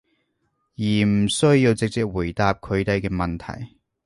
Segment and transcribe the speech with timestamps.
[0.77, 3.77] 而唔需要直接回答佢哋嘅問題